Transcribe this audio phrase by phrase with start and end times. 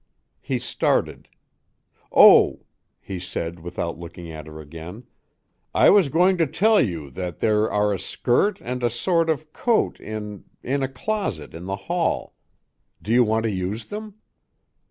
[0.39, 1.27] He started.
[2.11, 2.65] "Oh,"
[2.99, 5.03] he said without looking at her again,
[5.75, 9.53] "I was going to tell you that there are a skirt and a sort of
[9.53, 12.33] coat in in a closet in the hall.
[12.99, 14.15] Do you want to use them?"